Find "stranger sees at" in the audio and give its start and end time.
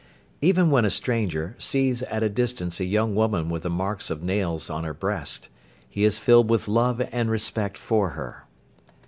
0.89-2.23